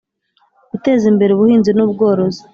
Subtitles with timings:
[0.71, 2.41] Guteza imbere ubuhinzi n ubworozi